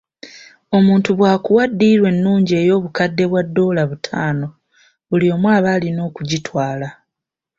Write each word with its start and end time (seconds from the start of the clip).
Omuntu 0.77 1.09
bw'akuwa 1.17 1.63
ddiiru 1.71 2.03
ennungi 2.11 2.53
ey'obukadde 2.61 3.23
bwa 3.31 3.41
ddoola 3.47 3.83
butaano, 3.89 4.47
buli 5.09 5.27
omu 5.35 5.47
aba 5.55 5.69
alina 5.75 6.01
okugitwala. 6.09 6.87